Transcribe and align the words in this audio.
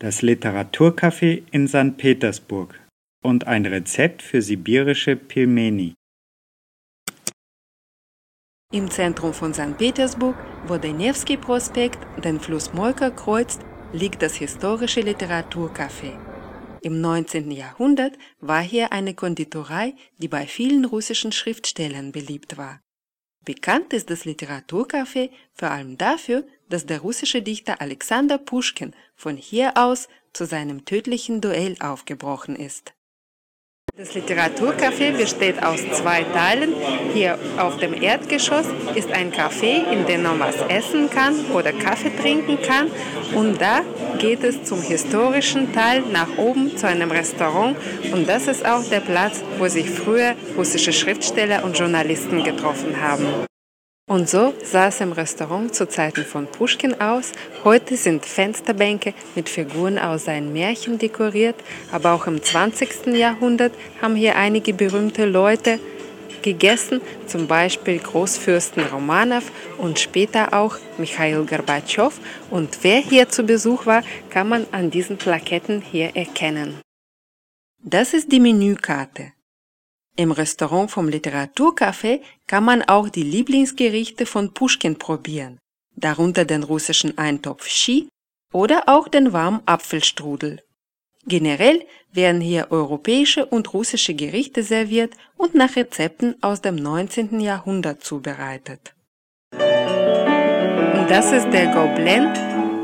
das 0.00 0.22
Literaturcafé 0.22 1.42
in 1.50 1.66
St. 1.66 1.96
Petersburg 1.96 2.80
und 3.24 3.48
ein 3.48 3.66
Rezept 3.66 4.22
für 4.22 4.42
sibirische 4.42 5.16
Pilmeni. 5.16 5.94
Im 8.72 8.90
Zentrum 8.90 9.32
von 9.32 9.52
St. 9.54 9.76
Petersburg, 9.76 10.36
wo 10.66 10.76
der 10.76 10.92
Nevsky-Prospekt 10.92 11.98
den 12.22 12.38
Fluss 12.38 12.72
Molka 12.72 13.10
kreuzt, 13.10 13.62
liegt 13.92 14.22
das 14.22 14.36
historische 14.36 15.00
Literaturcafé. 15.00 16.12
Im 16.82 17.00
19. 17.00 17.50
Jahrhundert 17.50 18.16
war 18.40 18.60
hier 18.60 18.92
eine 18.92 19.14
Konditorei, 19.14 19.94
die 20.18 20.28
bei 20.28 20.46
vielen 20.46 20.84
russischen 20.84 21.32
Schriftstellern 21.32 22.12
beliebt 22.12 22.56
war. 22.56 22.80
Bekannt 23.44 23.92
ist 23.94 24.10
das 24.10 24.26
Literaturcafé 24.26 25.30
vor 25.54 25.70
allem 25.70 25.96
dafür, 25.96 26.46
dass 26.68 26.86
der 26.86 27.00
russische 27.00 27.42
Dichter 27.42 27.80
Alexander 27.80 28.38
Puschkin 28.38 28.94
von 29.14 29.36
hier 29.36 29.72
aus 29.76 30.08
zu 30.32 30.44
seinem 30.44 30.84
tödlichen 30.84 31.40
Duell 31.40 31.76
aufgebrochen 31.80 32.56
ist. 32.56 32.94
Das 33.98 34.14
Literaturcafé 34.14 35.10
besteht 35.10 35.60
aus 35.60 35.80
zwei 35.90 36.22
Teilen. 36.22 36.72
Hier 37.14 37.36
auf 37.56 37.78
dem 37.78 38.00
Erdgeschoss 38.00 38.66
ist 38.94 39.10
ein 39.10 39.32
Café, 39.32 39.90
in 39.90 40.06
dem 40.06 40.22
man 40.22 40.38
was 40.38 40.54
essen 40.68 41.10
kann 41.10 41.34
oder 41.46 41.72
Kaffee 41.72 42.14
trinken 42.16 42.62
kann. 42.62 42.92
Und 43.34 43.60
da 43.60 43.80
geht 44.18 44.44
es 44.44 44.62
zum 44.62 44.82
historischen 44.82 45.72
Teil 45.72 46.02
nach 46.12 46.38
oben 46.38 46.76
zu 46.76 46.86
einem 46.86 47.10
Restaurant. 47.10 47.76
Und 48.12 48.28
das 48.28 48.46
ist 48.46 48.64
auch 48.64 48.84
der 48.88 49.00
Platz, 49.00 49.42
wo 49.58 49.66
sich 49.66 49.90
früher 49.90 50.36
russische 50.56 50.92
Schriftsteller 50.92 51.64
und 51.64 51.76
Journalisten 51.76 52.44
getroffen 52.44 53.00
haben. 53.00 53.48
Und 54.08 54.26
so 54.26 54.54
sah 54.64 54.88
es 54.88 55.02
im 55.02 55.12
Restaurant 55.12 55.74
zu 55.74 55.86
Zeiten 55.86 56.24
von 56.24 56.46
Puschkin 56.46 56.98
aus. 56.98 57.32
Heute 57.62 57.98
sind 57.98 58.24
Fensterbänke 58.24 59.12
mit 59.34 59.50
Figuren 59.50 59.98
aus 59.98 60.24
seinen 60.24 60.54
Märchen 60.54 60.98
dekoriert, 60.98 61.56
aber 61.92 62.14
auch 62.14 62.26
im 62.26 62.42
20. 62.42 63.08
Jahrhundert 63.08 63.72
haben 64.00 64.16
hier 64.16 64.36
einige 64.36 64.72
berühmte 64.72 65.26
Leute 65.26 65.78
gegessen, 66.40 67.02
zum 67.26 67.46
Beispiel 67.48 67.98
Großfürsten 67.98 68.82
Romanow 68.84 69.44
und 69.76 69.98
später 69.98 70.54
auch 70.54 70.78
Michail 70.96 71.44
Gorbatschow. 71.44 72.18
Und 72.48 72.78
wer 72.80 73.00
hier 73.00 73.28
zu 73.28 73.42
Besuch 73.42 73.84
war, 73.84 74.02
kann 74.30 74.48
man 74.48 74.66
an 74.72 74.90
diesen 74.90 75.18
Plaketten 75.18 75.82
hier 75.82 76.16
erkennen. 76.16 76.80
Das 77.84 78.14
ist 78.14 78.32
die 78.32 78.40
Menükarte. 78.40 79.32
Im 80.18 80.32
Restaurant 80.32 80.90
vom 80.90 81.06
Literaturcafé 81.08 82.22
kann 82.48 82.64
man 82.64 82.82
auch 82.82 83.08
die 83.08 83.22
Lieblingsgerichte 83.22 84.26
von 84.26 84.52
Puschkin 84.52 84.98
probieren, 84.98 85.58
darunter 85.94 86.44
den 86.44 86.64
russischen 86.64 87.16
Eintopf 87.16 87.68
Ski 87.68 88.08
oder 88.52 88.88
auch 88.88 89.06
den 89.06 89.32
warmen 89.32 89.60
Apfelstrudel. 89.64 90.60
Generell 91.24 91.86
werden 92.12 92.40
hier 92.40 92.66
europäische 92.70 93.46
und 93.46 93.72
russische 93.72 94.14
Gerichte 94.14 94.64
serviert 94.64 95.14
und 95.36 95.54
nach 95.54 95.76
Rezepten 95.76 96.34
aus 96.42 96.62
dem 96.62 96.74
19. 96.74 97.38
Jahrhundert 97.38 98.02
zubereitet. 98.02 98.94
Und 99.52 101.06
das 101.08 101.30
ist 101.30 101.48
der 101.52 101.68
Gobelin. 101.68 102.26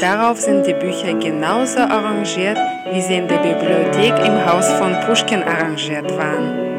Darauf 0.00 0.40
sind 0.40 0.66
die 0.66 0.74
Bücher 0.74 1.14
genauso 1.14 1.78
arrangiert, 1.78 2.58
wie 2.90 3.02
sie 3.02 3.14
in 3.14 3.28
der 3.28 3.38
Bibliothek 3.38 4.18
im 4.26 4.44
Haus 4.46 4.66
von 4.80 4.98
Puschkin 5.06 5.44
arrangiert 5.44 6.10
waren. 6.16 6.69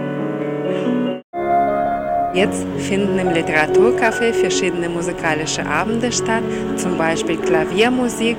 Jetzt 2.34 2.66
finden 2.78 3.20
im 3.20 3.30
Literaturcafé 3.30 4.32
verschiedene 4.32 4.88
musikalische 4.88 5.66
Abende 5.66 6.14
statt, 6.14 6.44
zum 6.78 6.98
Beispiel 6.98 7.36
Klaviermusik, 7.36 8.38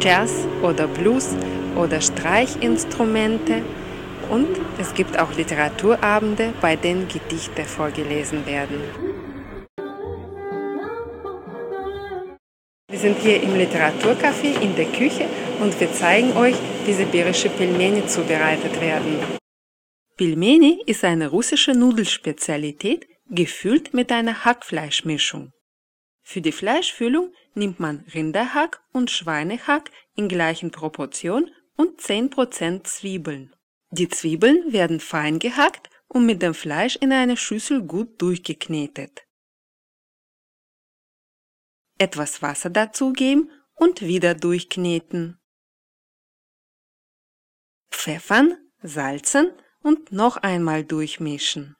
Jazz 0.00 0.46
oder 0.62 0.86
Blues 0.86 1.36
oder 1.76 2.00
Streichinstrumente. 2.00 3.62
Und 4.30 4.48
es 4.80 4.94
gibt 4.94 5.18
auch 5.18 5.34
Literaturabende, 5.36 6.54
bei 6.62 6.76
denen 6.76 7.06
Gedichte 7.08 7.64
vorgelesen 7.64 8.46
werden. 8.46 8.80
Wir 12.90 12.98
sind 12.98 13.18
hier 13.18 13.42
im 13.42 13.54
Literaturcafé 13.54 14.58
in 14.62 14.74
der 14.74 14.86
Küche 14.86 15.26
und 15.60 15.78
wir 15.78 15.92
zeigen 15.92 16.34
euch, 16.34 16.56
wie 16.86 16.94
sibirische 16.94 17.50
Pelmeni 17.50 18.06
zubereitet 18.06 18.80
werden. 18.80 19.18
Pelmeni 20.16 20.82
ist 20.86 21.04
eine 21.04 21.28
russische 21.28 21.72
Nudelspezialität, 21.72 23.06
gefüllt 23.30 23.94
mit 23.94 24.10
einer 24.12 24.44
Hackfleischmischung. 24.44 25.52
Für 26.22 26.40
die 26.40 26.52
Fleischfüllung 26.52 27.32
nimmt 27.54 27.80
man 27.80 28.04
Rinderhack 28.12 28.82
und 28.92 29.10
Schweinehack 29.10 29.90
in 30.14 30.28
gleichen 30.28 30.70
Proportionen 30.70 31.50
und 31.76 32.00
10% 32.00 32.84
Zwiebeln. 32.84 33.54
Die 33.90 34.08
Zwiebeln 34.08 34.72
werden 34.72 35.00
fein 35.00 35.38
gehackt 35.38 35.88
und 36.08 36.26
mit 36.26 36.42
dem 36.42 36.54
Fleisch 36.54 36.96
in 36.96 37.12
eine 37.12 37.36
Schüssel 37.36 37.82
gut 37.82 38.20
durchgeknetet. 38.20 39.24
Etwas 41.98 42.42
Wasser 42.42 42.70
dazugeben 42.70 43.50
und 43.74 44.02
wieder 44.02 44.34
durchkneten. 44.34 45.38
Pfeffern, 47.90 48.56
salzen 48.82 49.52
und 49.80 50.12
noch 50.12 50.36
einmal 50.36 50.84
durchmischen. 50.84 51.76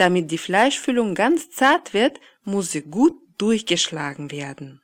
Damit 0.00 0.30
die 0.30 0.38
Fleischfüllung 0.38 1.14
ganz 1.14 1.50
zart 1.50 1.92
wird, 1.92 2.20
muss 2.42 2.72
sie 2.72 2.80
gut 2.80 3.20
durchgeschlagen 3.36 4.30
werden. 4.30 4.80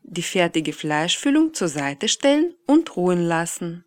Die 0.00 0.24
fertige 0.24 0.72
Fleischfüllung 0.72 1.54
zur 1.54 1.68
Seite 1.68 2.08
stellen 2.08 2.56
und 2.66 2.96
ruhen 2.96 3.22
lassen. 3.22 3.84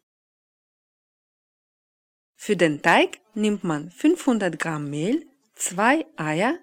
Für 2.37 2.55
den 2.55 2.81
Teig 2.81 3.19
nimmt 3.33 3.65
man 3.65 3.91
500 3.91 4.57
Gramm 4.57 4.89
Mehl, 4.89 5.29
zwei 5.53 6.05
Eier 6.15 6.57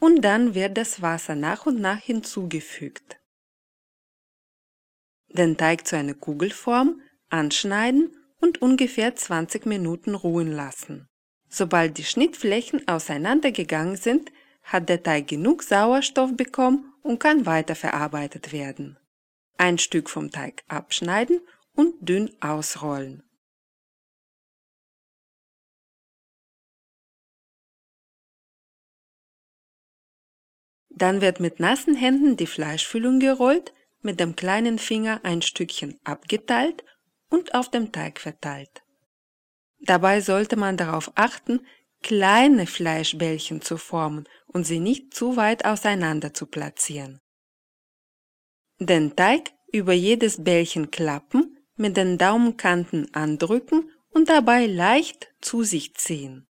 und 0.00 0.20
dann 0.22 0.56
wird 0.56 0.76
das 0.76 1.00
Wasser 1.00 1.36
nach 1.36 1.64
und 1.64 1.80
nach 1.80 2.00
hinzugefügt. 2.00 3.20
Den 5.28 5.56
Teig 5.56 5.86
zu 5.86 5.96
einer 5.96 6.14
Kugelform 6.14 7.00
anschneiden 7.28 8.12
und 8.40 8.62
ungefähr 8.62 9.14
20 9.14 9.66
Minuten 9.66 10.14
ruhen 10.14 10.52
lassen. 10.52 11.08
Sobald 11.48 11.98
die 11.98 12.04
Schnittflächen 12.04 12.86
auseinandergegangen 12.88 13.96
sind, 13.96 14.30
hat 14.62 14.88
der 14.88 15.02
Teig 15.02 15.28
genug 15.28 15.62
Sauerstoff 15.62 16.36
bekommen 16.36 16.92
und 17.02 17.20
kann 17.20 17.46
weiterverarbeitet 17.46 18.52
werden. 18.52 18.98
Ein 19.58 19.78
Stück 19.78 20.10
vom 20.10 20.30
Teig 20.30 20.64
abschneiden 20.68 21.40
und 21.74 21.94
dünn 22.00 22.30
ausrollen. 22.40 23.22
Dann 30.90 31.20
wird 31.20 31.40
mit 31.40 31.60
nassen 31.60 31.94
Händen 31.94 32.36
die 32.38 32.46
Fleischfüllung 32.46 33.20
gerollt, 33.20 33.74
mit 34.00 34.18
dem 34.18 34.34
kleinen 34.34 34.78
Finger 34.78 35.20
ein 35.24 35.42
Stückchen 35.42 36.00
abgeteilt 36.04 36.84
und 37.30 37.54
auf 37.54 37.70
dem 37.70 37.92
Teig 37.92 38.20
verteilt. 38.20 38.82
Dabei 39.80 40.20
sollte 40.20 40.56
man 40.56 40.76
darauf 40.76 41.12
achten, 41.14 41.66
kleine 42.02 42.66
Fleischbällchen 42.66 43.60
zu 43.60 43.76
formen 43.76 44.28
und 44.46 44.64
sie 44.64 44.80
nicht 44.80 45.14
zu 45.14 45.36
weit 45.36 45.64
auseinander 45.64 46.34
zu 46.34 46.46
platzieren. 46.46 47.20
Den 48.78 49.16
Teig 49.16 49.52
über 49.72 49.92
jedes 49.92 50.42
Bällchen 50.42 50.90
klappen, 50.90 51.56
mit 51.76 51.96
den 51.96 52.18
Daumenkanten 52.18 53.12
andrücken 53.14 53.90
und 54.10 54.28
dabei 54.28 54.66
leicht 54.66 55.28
zu 55.40 55.62
sich 55.62 55.94
ziehen. 55.94 56.46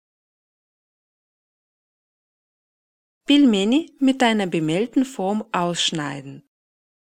Pilmeni 3.25 3.95
mit 3.99 4.23
einer 4.23 4.47
bemehlten 4.47 5.05
Form 5.05 5.45
ausschneiden. 5.51 6.43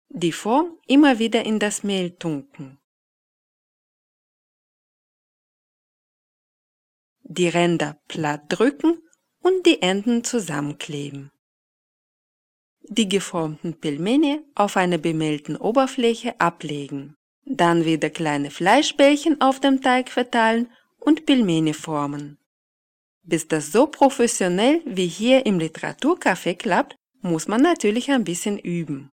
Die 0.10 0.32
Form 0.32 0.80
immer 0.88 1.20
wieder 1.20 1.46
in 1.46 1.60
das 1.60 1.84
Mehl 1.84 2.12
tunken. 2.12 2.80
Die 7.28 7.48
Ränder 7.48 7.98
platt 8.08 8.44
drücken 8.50 9.02
und 9.42 9.66
die 9.66 9.82
Enden 9.82 10.24
zusammenkleben. 10.24 11.32
Die 12.88 13.10
geformten 13.10 13.80
Pelmeni 13.80 14.42
auf 14.54 14.78
einer 14.78 15.00
bemehlten 15.00 15.56
Oberfläche 15.56 16.40
ablegen. 16.40 17.16
Dann 17.46 17.84
wieder 17.84 18.12
kleine 18.12 18.52
Fleischbällchen 18.52 19.42
auf 19.42 19.60
dem 19.60 19.82
Teig 19.82 20.10
verteilen 20.10 20.72
und 21.00 21.26
Pelmeni 21.26 21.74
formen. 21.74 22.38
Bis 23.24 23.48
das 23.48 23.72
so 23.72 23.88
professionell 23.88 24.82
wie 24.86 25.08
hier 25.08 25.48
im 25.48 25.58
Literaturcafé 25.60 26.56
klappt, 26.56 26.96
muss 27.22 27.48
man 27.48 27.62
natürlich 27.62 28.12
ein 28.12 28.24
bisschen 28.24 28.60
üben. 28.60 29.10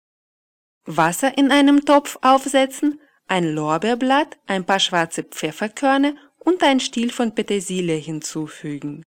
Wasser 0.83 1.37
in 1.37 1.49
einem 1.49 1.85
Topf 1.85 2.17
aufsetzen, 2.21 2.99
ein 3.27 3.53
Lorbeerblatt, 3.53 4.37
ein 4.47 4.65
paar 4.65 4.79
schwarze 4.79 5.23
Pfefferkörner 5.23 6.13
und 6.43 6.63
ein 6.63 6.79
Stiel 6.79 7.11
von 7.11 7.33
Petersilie 7.35 7.95
hinzufügen. 7.95 9.03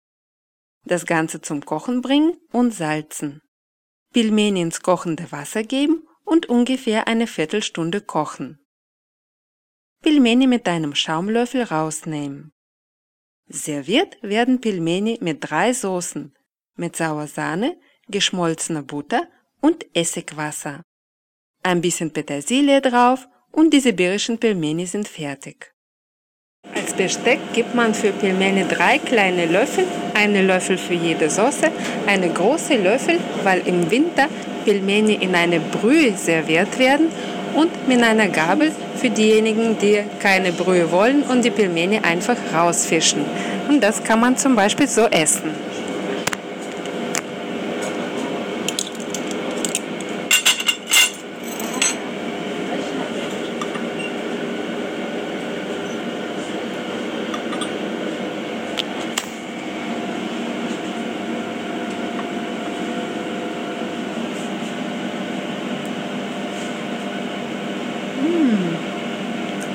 das 0.84 1.04
Ganze 1.04 1.40
zum 1.42 1.64
Kochen 1.64 2.00
bringen 2.00 2.38
und 2.50 2.72
salzen. 2.72 3.42
Pilmeni 4.14 4.62
ins 4.62 4.80
kochende 4.80 5.30
Wasser 5.32 5.62
geben 5.62 6.08
und 6.24 6.46
ungefähr 6.46 7.06
eine 7.08 7.26
Viertelstunde 7.26 8.00
kochen. 8.00 8.58
Pilmeni 10.02 10.46
mit 10.46 10.66
einem 10.66 10.94
Schaumlöffel 10.94 11.64
rausnehmen. 11.64 12.52
Serviert 13.48 14.16
werden 14.22 14.60
Pilmeni 14.60 15.18
mit 15.20 15.38
drei 15.50 15.72
Soßen, 15.72 16.34
mit 16.76 16.96
Sauersahne, 16.96 17.78
geschmolzener 18.08 18.82
Butter 18.82 19.28
und 19.60 19.84
Essigwasser. 19.94 20.82
Ein 21.62 21.80
bisschen 21.80 22.12
Petersilie 22.12 22.80
drauf 22.80 23.26
und 23.50 23.74
die 23.74 23.80
sibirischen 23.80 24.38
Pilmeni 24.38 24.86
sind 24.86 25.08
fertig. 25.08 25.74
Als 26.88 26.96
Besteck 26.96 27.38
gibt 27.52 27.74
man 27.74 27.92
für 27.92 28.12
Pilmeni 28.12 28.64
drei 28.66 28.98
kleine 28.98 29.46
Löffel, 29.46 29.84
eine 30.14 30.42
Löffel 30.42 30.78
für 30.78 30.94
jede 30.94 31.28
Soße, 31.28 31.70
eine 32.06 32.28
große 32.30 32.76
Löffel, 32.76 33.18
weil 33.42 33.60
im 33.66 33.90
Winter 33.90 34.26
Pilmeni 34.64 35.14
in 35.14 35.34
eine 35.34 35.60
Brühe 35.60 36.16
serviert 36.16 36.78
werden 36.78 37.08
und 37.54 37.88
mit 37.88 38.02
einer 38.02 38.28
Gabel 38.28 38.72
für 38.96 39.10
diejenigen, 39.10 39.76
die 39.78 40.00
keine 40.18 40.52
Brühe 40.52 40.90
wollen 40.90 41.24
und 41.24 41.44
die 41.44 41.50
Pilmeni 41.50 41.98
einfach 41.98 42.36
rausfischen. 42.54 43.24
Und 43.68 43.82
das 43.82 44.02
kann 44.02 44.20
man 44.20 44.36
zum 44.36 44.56
Beispiel 44.56 44.88
so 44.88 45.02
essen. 45.06 45.50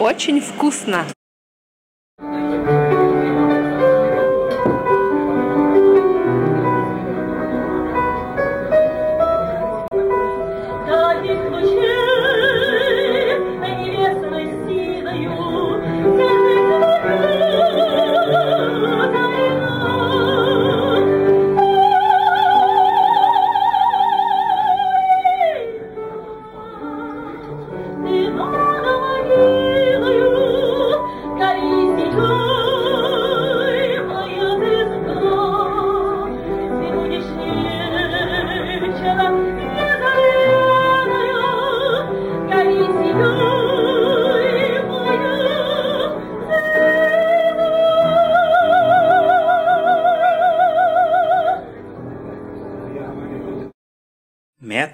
Очень 0.04 0.42
вкусно! 0.42 1.06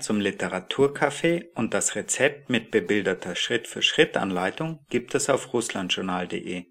Zum 0.09 0.21
Literaturcafé 0.21 1.51
und 1.53 1.75
das 1.75 1.93
Rezept 1.93 2.49
mit 2.49 2.71
bebilderter 2.71 3.35
Schritt-für-Schritt-Anleitung 3.35 4.83
gibt 4.89 5.13
es 5.13 5.29
auf 5.29 5.53
russlandjournal.de. 5.53 6.65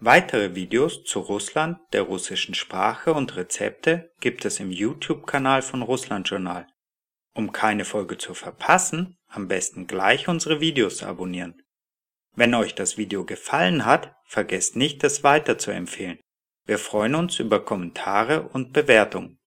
Weitere 0.00 0.54
Videos 0.54 1.04
zu 1.04 1.20
Russland, 1.20 1.78
der 1.94 2.02
russischen 2.02 2.54
Sprache 2.54 3.14
und 3.14 3.36
Rezepte 3.36 4.12
gibt 4.20 4.44
es 4.44 4.60
im 4.60 4.70
YouTube-Kanal 4.70 5.62
von 5.62 5.80
Russlandjournal. 5.80 6.66
Um 7.32 7.52
keine 7.52 7.86
Folge 7.86 8.18
zu 8.18 8.34
verpassen, 8.34 9.16
am 9.28 9.48
besten 9.48 9.86
gleich 9.86 10.28
unsere 10.28 10.60
Videos 10.60 11.02
abonnieren. 11.02 11.62
Wenn 12.36 12.52
euch 12.52 12.74
das 12.74 12.98
Video 12.98 13.24
gefallen 13.24 13.86
hat, 13.86 14.14
vergesst 14.26 14.76
nicht, 14.76 15.02
es 15.04 15.24
weiterzuempfehlen. 15.24 16.20
Wir 16.66 16.78
freuen 16.78 17.14
uns 17.14 17.38
über 17.38 17.64
Kommentare 17.64 18.42
und 18.42 18.74
Bewertungen. 18.74 19.38